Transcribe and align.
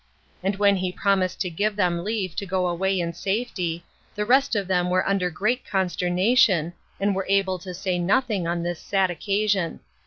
And 0.41 0.55
when 0.55 0.77
he 0.77 0.91
promised 0.91 1.39
to 1.41 1.49
give 1.51 1.75
them 1.75 2.03
leave 2.03 2.35
to 2.37 2.45
go 2.47 2.67
away 2.67 2.99
in 2.99 3.13
safety, 3.13 3.83
the 4.15 4.25
rest 4.25 4.55
of 4.55 4.67
them 4.67 4.89
were 4.89 5.07
under 5.07 5.29
great 5.29 5.63
consternation, 5.63 6.73
and 6.99 7.15
were 7.15 7.27
able 7.29 7.59
to 7.59 7.71
say 7.75 7.99
nothing 7.99 8.47
on 8.47 8.63
this 8.63 8.79
sad 8.79 9.11
occasion. 9.11 9.79